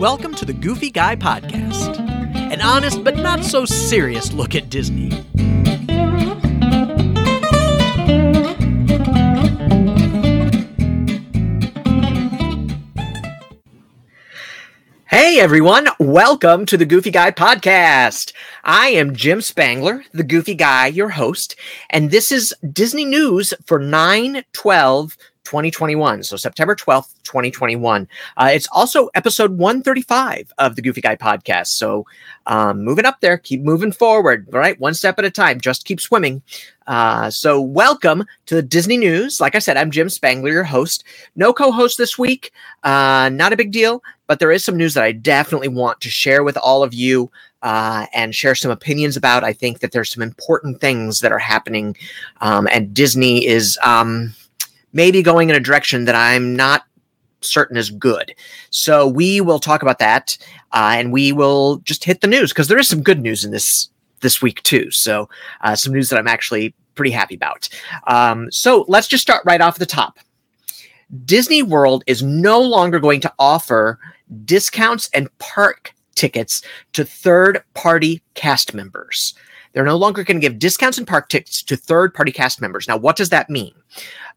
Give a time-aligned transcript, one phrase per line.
[0.00, 5.10] Welcome to the Goofy Guy Podcast, an honest but not so serious look at Disney.
[15.04, 18.32] Hey everyone, welcome to the Goofy Guy Podcast.
[18.64, 21.56] I am Jim Spangler, the Goofy Guy, your host,
[21.90, 25.18] and this is Disney News for 9 12
[25.50, 26.22] 2021.
[26.22, 28.06] So September 12th, 2021.
[28.36, 31.68] Uh, it's also episode 135 of the Goofy Guy podcast.
[31.68, 32.06] So
[32.46, 34.78] um, moving up there, keep moving forward, right?
[34.78, 36.40] One step at a time, just keep swimming.
[36.86, 39.40] Uh, so welcome to the Disney News.
[39.40, 41.02] Like I said, I'm Jim Spangler, your host.
[41.34, 42.52] No co-host this week.
[42.84, 46.10] Uh, not a big deal, but there is some news that I definitely want to
[46.10, 47.28] share with all of you.
[47.62, 49.44] Uh, and share some opinions about.
[49.44, 51.94] I think that there's some important things that are happening,
[52.40, 54.34] um, and Disney is um,
[54.92, 56.84] maybe going in a direction that I'm not
[57.42, 58.34] certain is good.
[58.70, 60.36] So we will talk about that,
[60.72, 63.50] uh, and we will just hit the news because there is some good news in
[63.50, 63.88] this
[64.20, 64.90] this week too.
[64.90, 65.28] So
[65.62, 67.68] uh, some news that I'm actually pretty happy about.
[68.06, 70.18] Um, so let's just start right off the top.
[71.24, 73.98] Disney World is no longer going to offer
[74.44, 79.34] discounts and park tickets to third party cast members.
[79.72, 82.88] They're no longer going to give discounts and park tickets to third party cast members.
[82.88, 83.72] Now, what does that mean?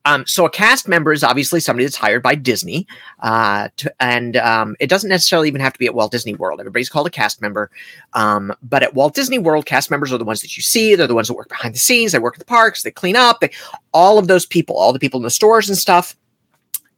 [0.06, 2.86] Um, so a cast member is obviously somebody that's hired by Disney,
[3.22, 6.60] uh, to, and um, it doesn't necessarily even have to be at Walt Disney World.
[6.60, 7.72] Everybody's called a cast member,
[8.12, 10.96] um, but at Walt Disney World, cast members are the ones that you see.
[10.96, 12.12] They're the ones that work behind the scenes.
[12.12, 12.84] They work at the parks.
[12.84, 13.40] They clean up.
[13.40, 13.52] They,
[13.94, 16.18] all of those people, all the people in the stores and stuff.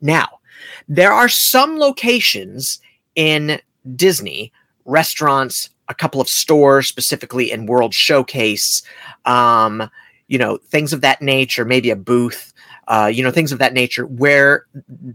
[0.01, 0.39] Now,
[0.87, 2.79] there are some locations
[3.13, 3.59] in
[3.95, 4.51] Disney
[4.85, 8.83] restaurants, a couple of stores, specifically in World Showcase,
[9.25, 9.89] um,
[10.27, 12.53] you know, things of that nature, maybe a booth
[12.87, 14.65] uh, you know, things of that nature, where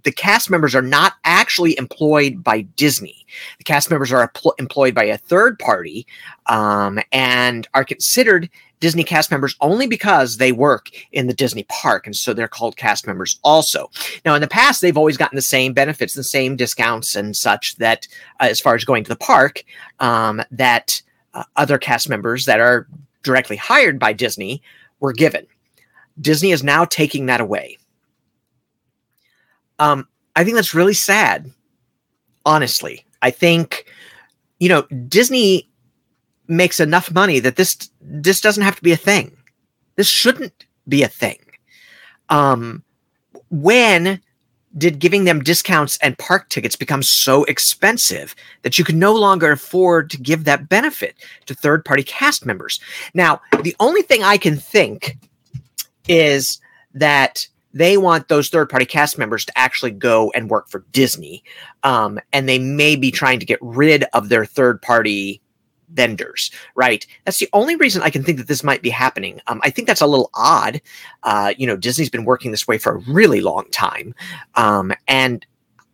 [0.02, 3.24] the cast members are not actually employed by Disney.
[3.58, 6.06] The cast members are empl- employed by a third party
[6.46, 12.06] um, and are considered Disney cast members only because they work in the Disney park.
[12.06, 13.90] And so they're called cast members also.
[14.24, 17.76] Now, in the past, they've always gotten the same benefits, the same discounts and such
[17.76, 18.08] that,
[18.40, 19.62] uh, as far as going to the park,
[20.00, 21.02] um, that
[21.34, 22.88] uh, other cast members that are
[23.22, 24.62] directly hired by Disney
[24.98, 25.46] were given.
[26.20, 27.78] Disney is now taking that away.
[29.78, 31.50] Um, I think that's really sad.
[32.46, 33.86] Honestly, I think
[34.58, 35.69] you know Disney
[36.50, 39.36] makes enough money that this this doesn't have to be a thing.
[39.96, 41.38] This shouldn't be a thing.
[42.28, 42.82] Um,
[43.50, 44.20] when
[44.78, 49.50] did giving them discounts and park tickets become so expensive that you can no longer
[49.50, 51.16] afford to give that benefit
[51.46, 52.80] to third party cast members?
[53.14, 55.18] Now, the only thing I can think
[56.08, 56.60] is
[56.94, 61.44] that they want those third party cast members to actually go and work for Disney.
[61.82, 65.40] Um, and they may be trying to get rid of their third party
[65.92, 67.06] vendors, right?
[67.24, 69.40] That's the only reason I can think that this might be happening.
[69.46, 70.80] Um, I think that's a little odd.
[71.22, 74.14] Uh, you know, Disney's been working this way for a really long time.
[74.54, 75.44] Um, and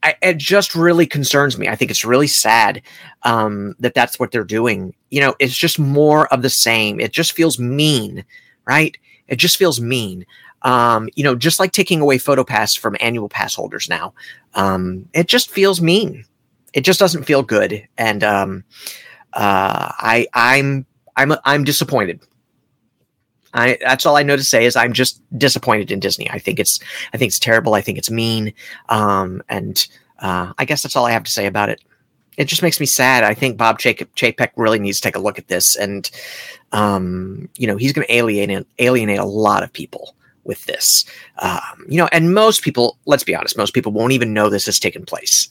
[0.03, 1.69] I, it just really concerns me.
[1.69, 2.83] I think it's really sad
[3.23, 4.95] um, that that's what they're doing.
[5.11, 7.01] You know, it's just more of the same.
[7.01, 8.25] It just feels mean,
[8.67, 8.97] right?
[9.29, 10.25] It just feels mean.
[10.63, 14.15] Um, you know, just like taking away photo pass from annual pass holders now.
[14.55, 16.25] Um, it just feels mean.
[16.73, 17.87] It just doesn't feel good.
[17.97, 18.65] And um,
[19.37, 20.87] uh, I I'm
[21.17, 22.21] I'm I'm disappointed.
[23.55, 26.29] I, that's all I know to say is I'm just disappointed in Disney.
[26.31, 26.79] I think it's
[27.15, 27.75] I think it's terrible.
[27.75, 28.53] I think it's mean.
[28.89, 29.87] Um, and
[30.19, 31.81] uh, I guess that's all I have to say about it
[32.37, 33.25] it just makes me sad.
[33.25, 36.11] I think Bob Chapek really needs to take a look at this, and
[36.73, 40.15] um, you know he's going to alienate alienate a lot of people
[40.45, 41.05] with this.
[41.39, 44.67] Um, you know, and most people, let's be honest, most people won't even know this
[44.67, 45.49] has taken place.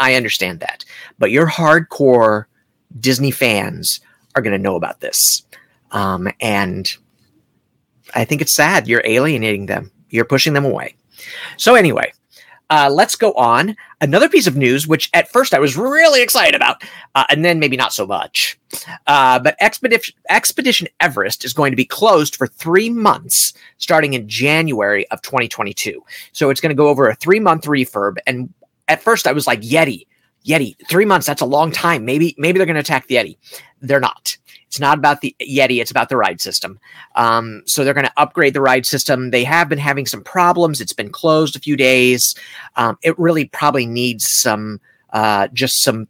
[0.00, 0.84] I understand that,
[1.18, 2.44] but your hardcore
[2.98, 4.00] Disney fans
[4.34, 5.42] are going to know about this,
[5.92, 6.96] um, and
[8.14, 8.88] I think it's sad.
[8.88, 9.90] You're alienating them.
[10.10, 10.94] You're pushing them away.
[11.56, 12.12] So anyway,
[12.70, 13.76] uh, let's go on.
[14.00, 16.82] Another piece of news, which at first I was really excited about,
[17.14, 18.58] uh, and then maybe not so much.
[19.06, 24.28] Uh, but Expedition, Expedition Everest is going to be closed for three months starting in
[24.28, 26.04] January of 2022.
[26.32, 28.18] So it's going to go over a three month refurb.
[28.26, 28.52] And
[28.86, 30.06] at first I was like, Yeti,
[30.46, 32.04] Yeti, three months, that's a long time.
[32.04, 33.36] Maybe, maybe they're going to attack the Yeti.
[33.80, 34.36] They're not.
[34.66, 36.78] It's not about the Yeti, it's about the ride system.
[37.14, 39.30] Um, so they're going to upgrade the ride system.
[39.30, 40.80] They have been having some problems.
[40.80, 42.34] It's been closed a few days.
[42.76, 44.80] Um, it really probably needs some,
[45.14, 46.06] uh, just some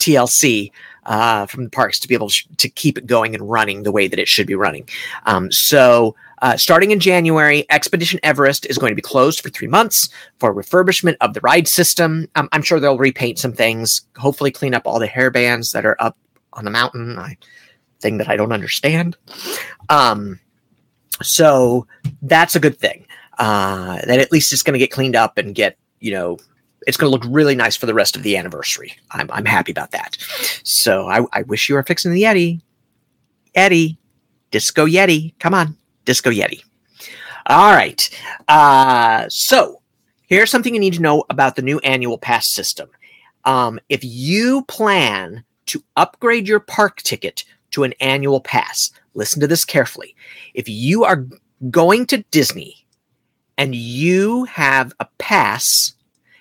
[0.00, 0.72] TLC
[1.04, 4.08] uh, from the parks to be able to keep it going and running the way
[4.08, 4.88] that it should be running.
[5.26, 9.68] Um, so, uh, starting in January, Expedition Everest is going to be closed for three
[9.68, 12.28] months for refurbishment of the ride system.
[12.34, 15.86] Um, I'm sure they'll repaint some things, hopefully clean up all the hair bands that
[15.86, 16.18] are up
[16.52, 17.18] on the mountain.
[17.18, 17.38] I,
[18.02, 19.16] thing that I don't understand.
[19.88, 20.40] Um,
[21.22, 21.86] so
[22.20, 23.06] that's a good thing.
[23.38, 26.36] Uh, that at least it's going to get cleaned up and get you know
[26.86, 28.92] it's going to look really nice for the rest of the anniversary.
[29.12, 30.16] I'm, I'm happy about that.
[30.64, 32.60] So I, I wish you were fixing the Yeti.
[33.54, 33.98] Eddie,
[34.50, 35.34] Disco Yeti.
[35.38, 36.62] Come on, Disco Yeti.
[37.46, 38.08] All right.
[38.48, 39.82] Uh, so
[40.28, 42.88] here's something you need to know about the new annual pass system.
[43.44, 49.46] Um, if you plan to upgrade your park ticket to an annual pass, listen to
[49.46, 50.14] this carefully.
[50.54, 51.26] If you are
[51.70, 52.86] going to Disney
[53.58, 55.94] and you have a pass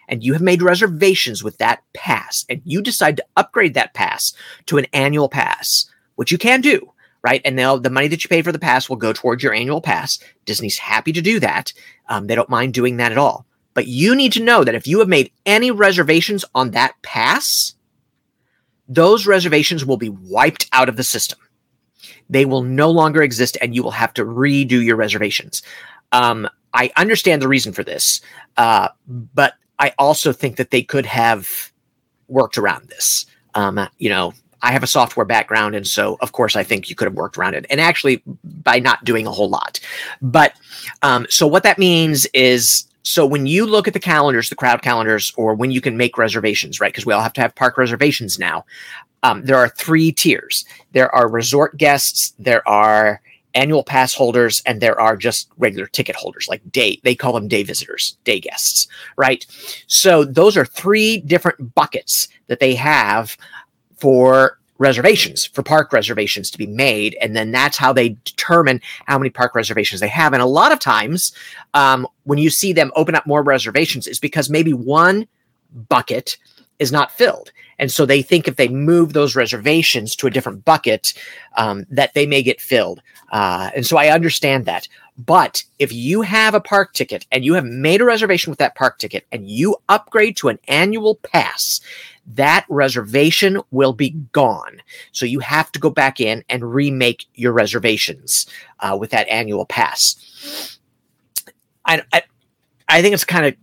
[0.07, 4.33] and you have made reservations with that pass and you decide to upgrade that pass
[4.67, 6.91] to an annual pass, which you can do,
[7.23, 7.41] right?
[7.45, 9.81] And now the money that you pay for the pass will go towards your annual
[9.81, 10.17] pass.
[10.45, 11.73] Disney's happy to do that.
[12.09, 13.45] Um, they don't mind doing that at all.
[13.73, 17.75] But you need to know that if you have made any reservations on that pass,
[18.87, 21.39] those reservations will be wiped out of the system.
[22.29, 25.61] They will no longer exist and you will have to redo your reservations.
[26.11, 28.21] Um, I understand the reason for this,
[28.57, 31.71] uh, but I also think that they could have
[32.27, 33.25] worked around this.
[33.53, 36.95] Um, you know, I have a software background, and so of course I think you
[36.95, 39.79] could have worked around it, and actually by not doing a whole lot.
[40.21, 40.53] But
[41.01, 44.81] um, so what that means is, so when you look at the calendars, the crowd
[44.81, 46.91] calendars, or when you can make reservations, right?
[46.91, 48.65] Because we all have to have park reservations now.
[49.23, 50.65] Um, there are three tiers.
[50.93, 52.33] There are resort guests.
[52.39, 53.21] There are
[53.53, 57.47] annual pass holders and there are just regular ticket holders like day they call them
[57.47, 58.87] day visitors day guests
[59.17, 59.45] right
[59.87, 63.37] so those are three different buckets that they have
[64.01, 69.15] for reservations for park reservations to be made and then that's how they determine how
[69.15, 71.31] many park reservations they have and a lot of times
[71.75, 75.27] um, when you see them open up more reservations is because maybe one
[75.87, 76.35] bucket
[76.79, 77.51] is not filled
[77.81, 81.15] and so they think if they move those reservations to a different bucket,
[81.57, 83.01] um, that they may get filled.
[83.31, 84.87] Uh, and so I understand that.
[85.17, 88.75] But if you have a park ticket and you have made a reservation with that
[88.75, 91.81] park ticket and you upgrade to an annual pass,
[92.27, 94.81] that reservation will be gone.
[95.11, 98.45] So you have to go back in and remake your reservations
[98.79, 100.77] uh, with that annual pass.
[101.85, 102.23] I, I,
[102.87, 103.55] I think it's kind of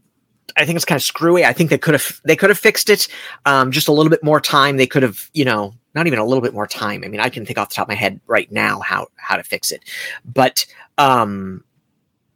[0.57, 1.45] I think it's kind of screwy.
[1.45, 3.07] I think they could have they could have fixed it.
[3.47, 4.77] Um, just a little bit more time.
[4.77, 7.03] They could have, you know, not even a little bit more time.
[7.05, 9.37] I mean, I can think off the top of my head right now how how
[9.37, 9.85] to fix it,
[10.25, 10.67] but
[10.97, 11.65] um,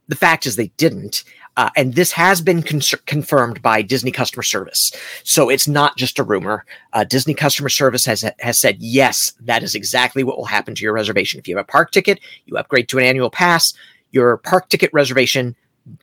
[0.07, 1.23] the fact is they didn't.
[1.55, 4.91] Uh, and this has been con- confirmed by Disney customer service,
[5.23, 6.65] so it's not just a rumor.
[6.93, 10.83] Uh, Disney customer service has has said yes, that is exactly what will happen to
[10.83, 11.39] your reservation.
[11.39, 13.73] If you have a park ticket, you upgrade to an annual pass,
[14.11, 15.55] your park ticket reservation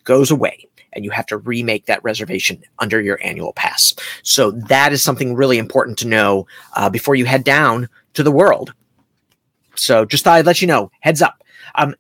[0.05, 3.95] goes away and you have to remake that reservation under your annual pass.
[4.23, 8.33] So that is something really important to know uh, before you head down to the
[8.33, 8.75] world.
[9.77, 10.91] So just thought I'd let you know.
[11.01, 11.43] Heads up.
[11.77, 11.95] Um,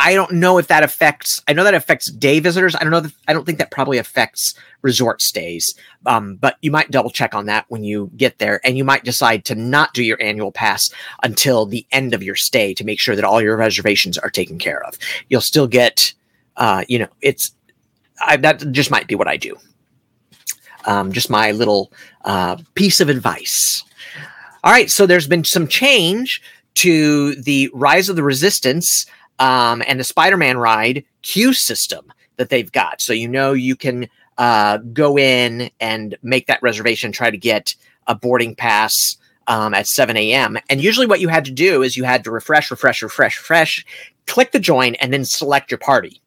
[0.00, 1.42] I don't know if that affects.
[1.48, 2.76] I know that affects day visitors.
[2.76, 3.00] I don't know.
[3.00, 5.74] That, I don't think that probably affects resort stays.
[6.06, 9.02] Um, but you might double check on that when you get there, and you might
[9.02, 10.88] decide to not do your annual pass
[11.24, 14.56] until the end of your stay to make sure that all your reservations are taken
[14.56, 14.96] care of.
[15.28, 16.14] You'll still get,
[16.56, 17.52] uh, you know, it's
[18.20, 19.56] I, that just might be what I do.
[20.86, 21.92] Um, just my little
[22.24, 23.82] uh, piece of advice.
[24.62, 26.40] All right, so there's been some change
[26.74, 29.06] to the Rise of the Resistance
[29.38, 33.00] um, and the Spider-Man ride queue system that they've got.
[33.00, 37.74] So you know you can uh, go in and make that reservation, try to get
[38.06, 39.16] a boarding pass
[39.48, 40.58] um, at 7 a.m.
[40.68, 43.84] And usually, what you had to do is you had to refresh, refresh, refresh, refresh,
[44.26, 46.22] click the join, and then select your party.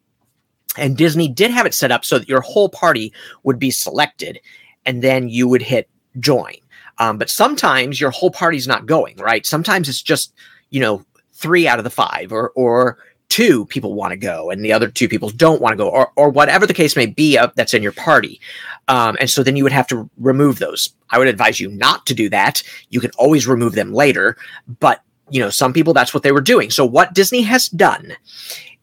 [0.77, 3.13] And Disney did have it set up so that your whole party
[3.43, 4.39] would be selected,
[4.85, 5.89] and then you would hit
[6.19, 6.55] join.
[6.97, 9.45] Um, but sometimes your whole party's not going, right?
[9.45, 10.33] Sometimes it's just,
[10.69, 11.05] you know,
[11.41, 12.97] three out of the five, or or
[13.29, 16.11] two people want to go, and the other two people don't want to go, or
[16.15, 18.39] or whatever the case may be uh, that's in your party.
[18.87, 20.93] Um, and so then you would have to remove those.
[21.09, 22.63] I would advise you not to do that.
[22.89, 24.37] You can always remove them later,
[24.79, 26.69] but you know, some people that's what they were doing.
[26.69, 28.13] So what Disney has done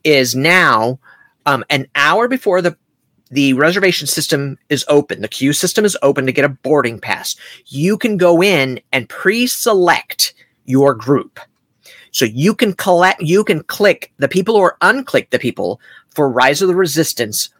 [0.02, 0.98] is now
[1.46, 2.76] um, an hour before the
[3.30, 7.36] the reservation system is open, the queue system is open to get a boarding pass.
[7.66, 10.32] You can go in and pre-select
[10.64, 11.38] your group.
[12.18, 16.60] So you can collect you can click the people or unclick the people for Rise
[16.60, 17.50] of the Resistance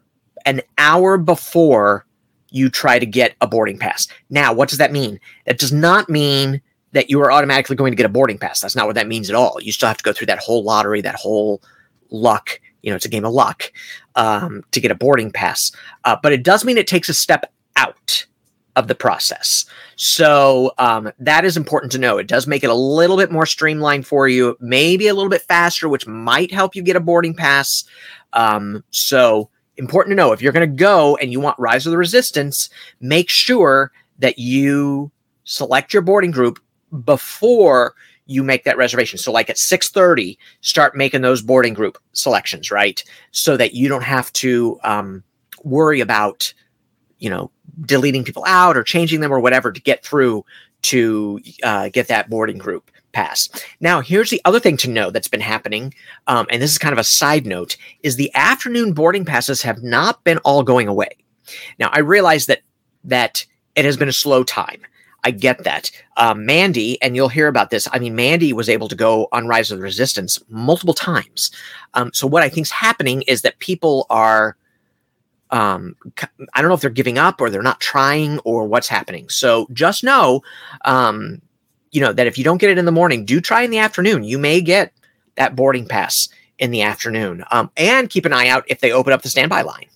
[0.46, 2.04] an hour before
[2.50, 4.08] you try to get a boarding pass.
[4.30, 5.20] Now, what does that mean?
[5.46, 6.60] That does not mean
[6.90, 8.58] that you are automatically going to get a boarding pass.
[8.58, 9.58] That's not what that means at all.
[9.62, 11.62] You still have to go through that whole lottery, that whole
[12.10, 12.58] luck.
[12.82, 13.70] You know, it's a game of luck
[14.16, 15.70] um, to get a boarding pass.
[16.02, 18.26] Uh, but it does mean it takes a step out
[18.78, 19.64] of the process.
[19.96, 22.16] So um, that is important to know.
[22.16, 25.42] It does make it a little bit more streamlined for you, maybe a little bit
[25.42, 27.82] faster, which might help you get a boarding pass.
[28.34, 31.90] Um, so important to know if you're going to go and you want Rise of
[31.90, 32.70] the Resistance,
[33.00, 35.10] make sure that you
[35.42, 36.60] select your boarding group
[37.04, 37.94] before
[38.26, 39.18] you make that reservation.
[39.18, 43.02] So like at 6:30, start making those boarding group selections, right?
[43.32, 45.24] So that you don't have to um,
[45.64, 46.52] worry about,
[47.18, 47.50] you know,
[47.82, 50.44] deleting people out or changing them or whatever to get through
[50.82, 53.48] to uh, get that boarding group pass.
[53.80, 55.94] Now, here's the other thing to know that's been happening,
[56.26, 59.82] um, and this is kind of a side note: is the afternoon boarding passes have
[59.82, 61.10] not been all going away.
[61.78, 62.60] Now, I realize that
[63.04, 63.44] that
[63.74, 64.82] it has been a slow time.
[65.24, 65.90] I get that.
[66.16, 67.88] Um, Mandy, and you'll hear about this.
[67.92, 71.50] I mean, Mandy was able to go on Rise of the Resistance multiple times.
[71.94, 74.56] Um, so what I think is happening is that people are,
[75.50, 75.96] um,
[76.54, 79.28] I don't know if they're giving up or they're not trying or what's happening.
[79.28, 80.42] So just know,
[80.84, 81.40] um,
[81.90, 83.78] you know, that if you don't get it in the morning, do try in the
[83.78, 84.24] afternoon.
[84.24, 84.92] You may get
[85.36, 86.28] that boarding pass
[86.58, 87.44] in the afternoon.
[87.50, 89.86] Um, and keep an eye out if they open up the standby line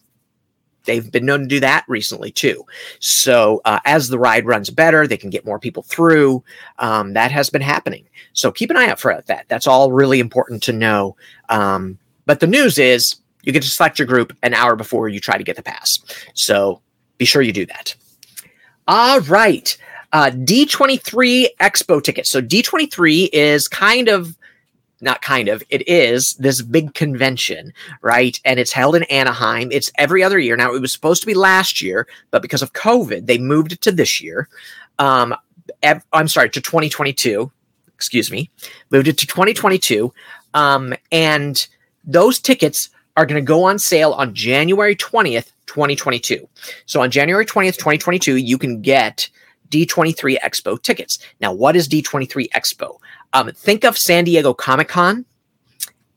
[0.84, 2.64] they've been known to do that recently too.
[2.98, 6.42] So uh, as the ride runs better, they can get more people through.
[6.78, 8.06] Um, that has been happening.
[8.32, 9.46] So keep an eye out for that.
[9.48, 11.16] That's all really important to know.
[11.48, 15.20] Um, but the news is you get to select your group an hour before you
[15.20, 15.98] try to get the pass.
[16.34, 16.80] So
[17.18, 17.94] be sure you do that.
[18.88, 19.76] All right.
[20.12, 22.30] Uh, D23 Expo tickets.
[22.30, 24.36] So D23 is kind of
[25.00, 27.72] not kind of, it is this big convention,
[28.02, 28.40] right?
[28.44, 29.70] And it's held in Anaheim.
[29.72, 30.56] It's every other year.
[30.56, 33.80] Now, it was supposed to be last year, but because of COVID, they moved it
[33.82, 34.48] to this year.
[35.00, 35.34] Um,
[35.82, 37.50] ev- I'm sorry, to 2022.
[37.94, 38.48] Excuse me.
[38.90, 40.12] Moved it to 2022.
[40.54, 41.66] Um, and
[42.04, 46.48] those tickets are going to go on sale on January 20th, 2022.
[46.86, 49.28] So on January 20th, 2022, you can get
[49.68, 51.18] D23 Expo tickets.
[51.40, 52.98] Now, what is D23 Expo?
[53.32, 55.24] Um, think of San Diego Comic Con.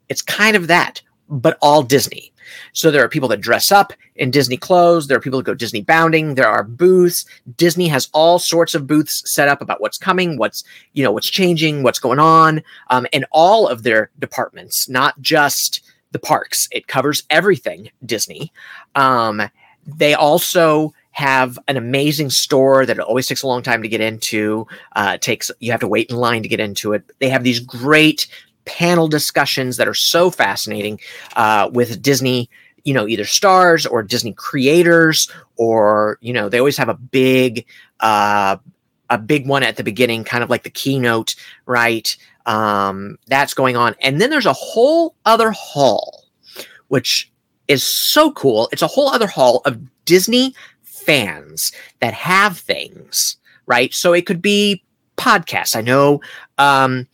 [0.10, 2.32] It's kind of that, but all Disney.
[2.74, 5.08] So there are people that dress up in Disney clothes.
[5.08, 6.36] There are people that go Disney bounding.
[6.36, 7.26] There are booths.
[7.58, 11.30] Disney has all sorts of booths set up about what's coming, what's you know what's
[11.30, 15.82] changing, what's going on, um, and all of their departments, not just
[16.16, 16.70] the parks.
[16.72, 18.54] It covers everything Disney.
[18.96, 19.42] Um,
[19.86, 24.66] they also have an amazing store that always takes a long time to get into.
[24.96, 27.04] Uh, takes you have to wait in line to get into it.
[27.20, 28.28] They have these great
[28.64, 31.00] panel discussions that are so fascinating
[31.36, 32.50] uh, with Disney.
[32.86, 37.66] You know, either stars or Disney creators, or you know, they always have a big,
[38.00, 38.58] uh,
[39.10, 42.16] a big one at the beginning, kind of like the keynote, right?
[42.46, 46.26] Um, that's going on, and then there's a whole other hall,
[46.90, 47.32] which
[47.68, 48.70] is so cool.
[48.72, 53.94] It's a whole other hall of Disney fans that have things, right?
[53.94, 54.84] So it could be
[55.18, 55.76] podcasts.
[55.76, 56.22] I know
[56.58, 57.08] um,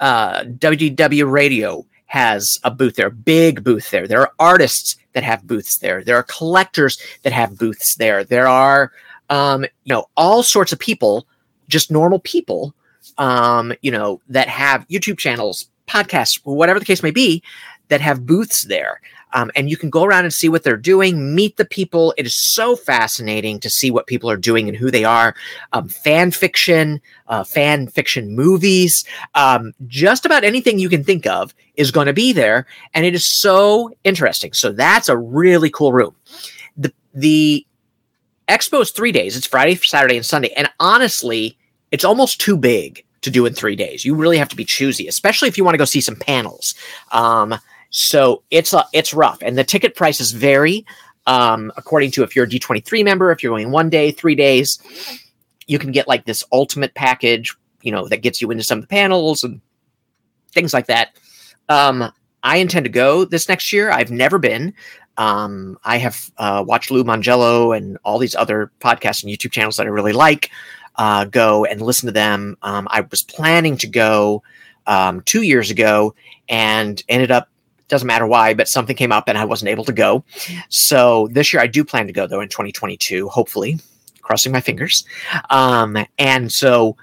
[0.00, 4.06] uh, WDW Radio has a booth there, a big booth there.
[4.06, 6.02] There are artists that have booths there.
[6.04, 8.24] There are collectors that have booths there.
[8.24, 8.92] There are,
[9.30, 11.26] um, you know, all sorts of people,
[11.68, 12.74] just normal people,
[13.18, 17.42] um, you know, that have YouTube channels, podcasts, whatever the case may be,
[17.88, 19.00] that have booths there.
[19.34, 22.14] Um, and you can go around and see what they're doing, meet the people.
[22.16, 25.34] It is so fascinating to see what people are doing and who they are.
[25.72, 31.52] Um, fan fiction, uh, fan fiction movies, um, just about anything you can think of
[31.74, 32.66] is going to be there.
[32.94, 34.52] And it is so interesting.
[34.52, 36.14] So that's a really cool room.
[36.76, 37.66] The, the
[38.48, 39.36] expo is three days.
[39.36, 40.52] It's Friday, Saturday, and Sunday.
[40.56, 41.58] And honestly,
[41.94, 44.04] it's almost too big to do in three days.
[44.04, 46.74] You really have to be choosy, especially if you want to go see some panels.
[47.12, 47.54] Um,
[47.90, 50.84] so it's uh, it's rough, and the ticket prices vary
[51.28, 53.30] um, according to if you're a D23 member.
[53.30, 54.80] If you're going one day, three days,
[55.68, 58.82] you can get like this ultimate package, you know, that gets you into some of
[58.82, 59.60] the panels and
[60.50, 61.16] things like that.
[61.68, 62.10] Um,
[62.42, 63.92] I intend to go this next year.
[63.92, 64.74] I've never been.
[65.16, 69.76] Um, I have uh, watched Lou Mongello and all these other podcasts and YouTube channels
[69.76, 70.50] that I really like.
[70.96, 72.56] Uh, go and listen to them.
[72.62, 74.42] Um, I was planning to go
[74.86, 76.14] um, two years ago
[76.48, 77.48] and ended up
[77.88, 80.24] doesn't matter why, but something came up and I wasn't able to go.
[80.68, 83.78] So this year I do plan to go though in 2022, hopefully,
[84.22, 85.04] crossing my fingers.
[85.50, 86.96] Um, and so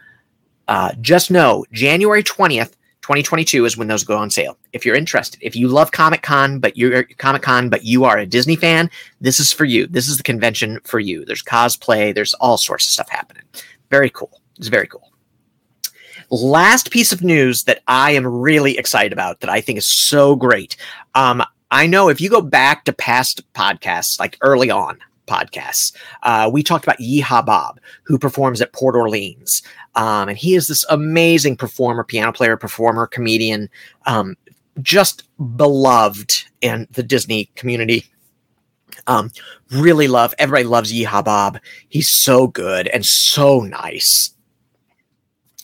[0.68, 4.58] uh, just know January 20th, 2022 is when those go on sale.
[4.74, 8.18] If you're interested, if you love Comic Con, but you're Comic Con, but you are
[8.18, 9.88] a Disney fan, this is for you.
[9.88, 11.26] This is the convention for you.
[11.26, 13.44] There's cosplay, there's all sorts of stuff happening.
[13.92, 14.42] Very cool.
[14.58, 15.12] It's very cool.
[16.32, 20.36] last piece of news that I am really excited about that I think is so
[20.36, 20.78] great.
[21.14, 25.94] Um, I know if you go back to past podcasts, like early on podcasts,
[26.24, 29.62] uh, we talked about Yeehaw Bob, who performs at Port Orleans.
[29.96, 33.70] Um, and he is this amazing performer, piano player, performer, comedian,
[34.06, 34.38] um,
[34.82, 35.24] just
[35.58, 38.06] beloved in the Disney community.
[39.08, 39.32] Um,
[39.72, 41.60] really love everybody loves Yeehaw Bob.
[41.90, 44.34] He's so good and so nice.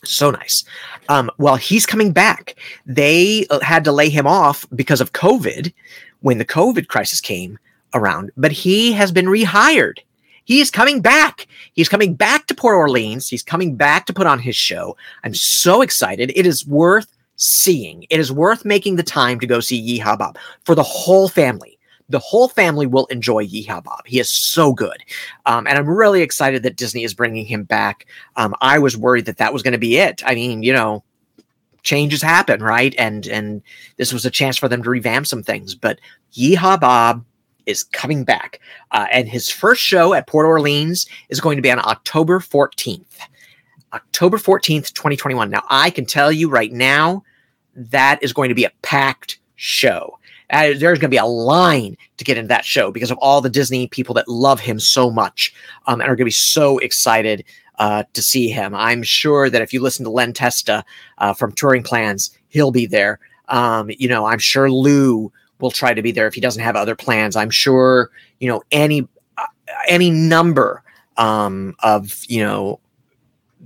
[0.04, 0.64] So nice.
[1.08, 2.54] Um, well, he's coming back.
[2.86, 5.72] They uh, had to lay him off because of COVID
[6.20, 7.58] when the COVID crisis came
[7.94, 9.98] around, but he has been rehired.
[10.44, 11.46] He is coming back.
[11.74, 13.28] He's coming back to Port Orleans.
[13.28, 14.96] He's coming back to put on his show.
[15.24, 16.32] I'm so excited.
[16.34, 18.06] It is worth seeing.
[18.08, 21.77] It is worth making the time to go see Yeehaw Bob for the whole family
[22.08, 24.06] the whole family will enjoy Yeehaw Bob.
[24.06, 25.04] He is so good.
[25.46, 28.06] Um, and I'm really excited that Disney is bringing him back.
[28.36, 30.22] Um, I was worried that that was going to be it.
[30.24, 31.04] I mean, you know,
[31.82, 32.94] changes happen, right?
[32.98, 33.62] And and
[33.96, 35.74] this was a chance for them to revamp some things.
[35.74, 36.00] But
[36.34, 37.24] Yeehaw Bob
[37.66, 38.60] is coming back,
[38.92, 43.18] uh, and his first show at Port Orleans is going to be on October 14th.
[43.92, 45.50] October 14th, 2021.
[45.50, 47.24] Now, I can tell you right now
[47.74, 50.18] that is going to be a packed show.
[50.50, 53.40] Uh, there's going to be a line to get into that show because of all
[53.40, 55.52] the Disney people that love him so much
[55.86, 57.44] um, and are going to be so excited
[57.78, 58.74] uh, to see him.
[58.74, 60.84] I'm sure that if you listen to Len Testa
[61.18, 63.20] uh, from Touring Plans, he'll be there.
[63.48, 66.76] Um, you know, I'm sure Lou will try to be there if he doesn't have
[66.76, 67.36] other plans.
[67.36, 69.46] I'm sure, you know, any uh,
[69.88, 70.82] any number
[71.16, 72.80] um, of you know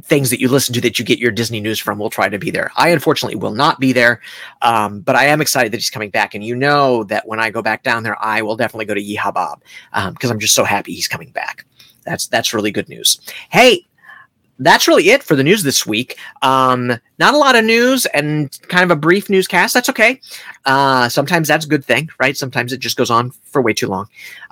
[0.02, 2.38] things that you listen to that you get your Disney news from will try to
[2.38, 2.70] be there.
[2.76, 4.20] I unfortunately will not be there,
[4.62, 6.34] um, but I am excited that he's coming back.
[6.34, 9.02] And you know that when I go back down there, I will definitely go to
[9.02, 11.66] Yeehaw Bob because um, I'm just so happy he's coming back.
[12.04, 13.20] That's that's really good news.
[13.50, 13.86] Hey,
[14.58, 16.18] that's really it for the news this week.
[16.42, 19.74] Um, not a lot of news and kind of a brief newscast.
[19.74, 20.20] That's okay.
[20.64, 22.36] Uh, sometimes that's a good thing, right?
[22.36, 24.06] Sometimes it just goes on for way too long.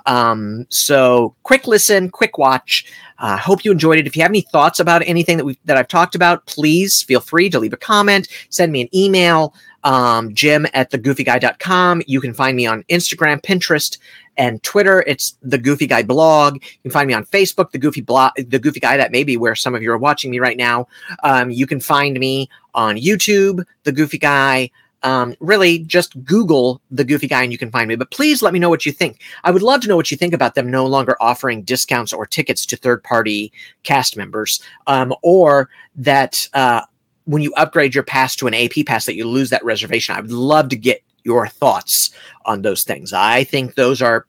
[0.05, 2.85] Um, so quick listen, quick watch.
[3.19, 4.07] Uh, hope you enjoyed it.
[4.07, 7.19] If you have any thoughts about anything that we that I've talked about, please feel
[7.19, 12.03] free to leave a comment, send me an email, um, jim at thegoofyguy.com.
[12.07, 13.97] You can find me on Instagram, Pinterest,
[14.37, 15.03] and Twitter.
[15.07, 16.55] It's the Goofy Guy blog.
[16.55, 18.97] You can find me on Facebook, the Goofy blog, the Goofy Guy.
[18.97, 20.87] That may be where some of you are watching me right now.
[21.23, 24.69] Um, you can find me on YouTube, the Goofy Guy
[25.03, 27.95] um, really just Google the Goofy Guy and you can find me.
[27.95, 29.19] But please let me know what you think.
[29.43, 32.25] I would love to know what you think about them no longer offering discounts or
[32.25, 33.51] tickets to third party
[33.83, 36.81] cast members, um, or that uh,
[37.25, 40.15] when you upgrade your pass to an AP pass that you lose that reservation.
[40.15, 42.11] I would love to get your thoughts
[42.45, 43.13] on those things.
[43.13, 44.25] I think those are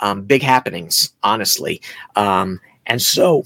[0.00, 1.80] um, big happenings, honestly.
[2.16, 3.44] Um, and so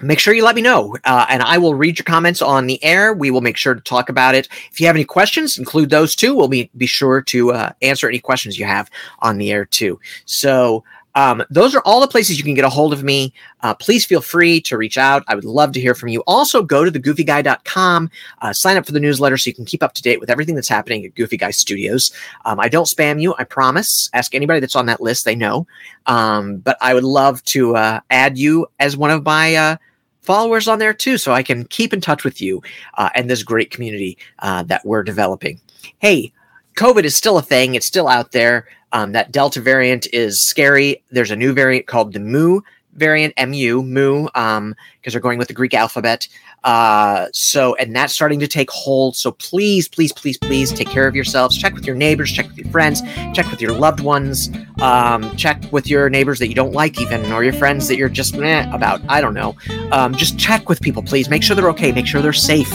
[0.00, 2.82] make sure you let me know uh, and i will read your comments on the
[2.82, 5.90] air we will make sure to talk about it if you have any questions include
[5.90, 9.52] those too we'll be, be sure to uh, answer any questions you have on the
[9.52, 10.82] air too so
[11.14, 13.32] um, those are all the places you can get a hold of me.
[13.62, 15.24] Uh, please feel free to reach out.
[15.28, 16.22] I would love to hear from you.
[16.26, 19.94] Also, go to thegoofyguy.com, uh, sign up for the newsletter so you can keep up
[19.94, 22.12] to date with everything that's happening at Goofy Guy Studios.
[22.44, 24.08] Um, I don't spam you, I promise.
[24.12, 25.66] Ask anybody that's on that list, they know.
[26.06, 29.76] Um, but I would love to uh, add you as one of my uh,
[30.22, 32.62] followers on there too, so I can keep in touch with you
[32.96, 35.60] uh, and this great community uh, that we're developing.
[35.98, 36.32] Hey,
[36.76, 38.66] COVID is still a thing, it's still out there.
[38.92, 41.02] Um, that Delta variant is scary.
[41.10, 42.60] There's a new variant called the Mu
[42.94, 46.28] variant, MU, Mu, um, because they're going with the Greek alphabet.
[46.64, 49.16] Uh, so, and that's starting to take hold.
[49.16, 51.56] So please, please, please, please take care of yourselves.
[51.56, 53.02] Check with your neighbors, check with your friends,
[53.34, 57.30] check with your loved ones, um, check with your neighbors that you don't like, even,
[57.32, 59.00] or your friends that you're just meh about.
[59.08, 59.56] I don't know.
[59.90, 61.28] Um, just check with people, please.
[61.28, 62.72] Make sure they're okay, make sure they're safe.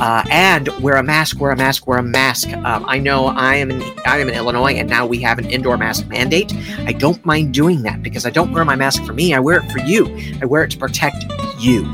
[0.00, 2.52] Uh, and wear a mask, wear a mask, wear a mask.
[2.52, 5.50] Um, I know I am in I am in Illinois, and now we have an
[5.50, 6.52] indoor mask mandate.
[6.80, 9.32] I don't mind doing that because I don't wear my mask for me.
[9.32, 10.06] I wear it for you.
[10.42, 11.24] I wear it to protect
[11.58, 11.84] you.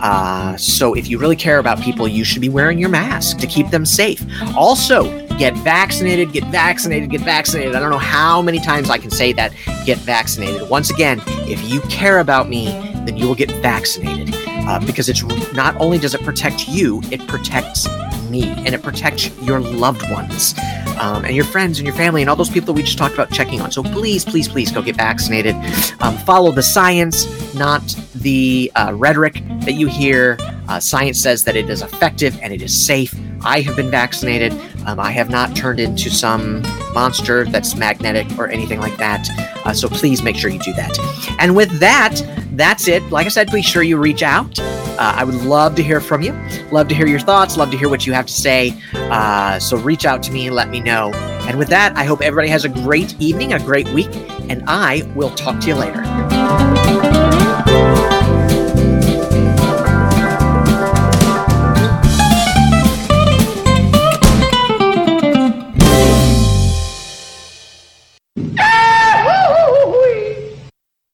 [0.00, 3.46] Uh, so if you really care about people, you should be wearing your mask to
[3.46, 4.24] keep them safe.
[4.56, 5.04] Also,
[5.38, 7.74] get vaccinated, get vaccinated, get vaccinated.
[7.74, 9.52] I don't know how many times I can say that.
[9.84, 10.68] Get vaccinated.
[10.68, 12.66] Once again, if you care about me,
[13.04, 14.34] then you will get vaccinated.
[14.68, 17.86] Uh, because it's not only does it protect you, it protects
[18.30, 20.54] me and it protects your loved ones
[20.98, 23.14] um, and your friends and your family and all those people that we just talked
[23.14, 23.70] about checking on.
[23.70, 25.54] So please, please, please go get vaccinated.
[26.00, 27.82] Um, follow the science, not
[28.14, 30.36] the uh, rhetoric that you hear.
[30.68, 33.14] Uh, science says that it is effective and it is safe.
[33.42, 34.52] I have been vaccinated.
[34.86, 36.62] Um, I have not turned into some
[36.92, 39.28] monster that's magnetic or anything like that.
[39.64, 40.98] Uh, so please make sure you do that.
[41.38, 42.20] And with that,
[42.52, 43.02] that's it.
[43.10, 44.58] Like I said, be sure you reach out
[44.98, 46.32] Uh, I would love to hear from you.
[46.70, 47.56] Love to hear your thoughts.
[47.56, 48.74] Love to hear what you have to say.
[48.94, 51.12] Uh, so reach out to me and let me know.
[51.46, 54.14] And with that, I hope everybody has a great evening, a great week,
[54.48, 56.02] and I will talk to you later.